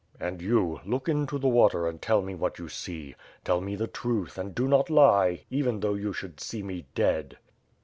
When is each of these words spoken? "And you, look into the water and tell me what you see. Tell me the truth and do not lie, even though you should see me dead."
"And 0.19 0.41
you, 0.41 0.79
look 0.83 1.07
into 1.07 1.37
the 1.37 1.47
water 1.47 1.85
and 1.87 2.01
tell 2.01 2.23
me 2.23 2.33
what 2.33 2.57
you 2.57 2.67
see. 2.67 3.13
Tell 3.45 3.61
me 3.61 3.75
the 3.75 3.85
truth 3.85 4.35
and 4.39 4.55
do 4.55 4.67
not 4.67 4.89
lie, 4.89 5.43
even 5.51 5.79
though 5.79 5.93
you 5.93 6.11
should 6.11 6.39
see 6.39 6.63
me 6.63 6.87
dead." 6.95 7.37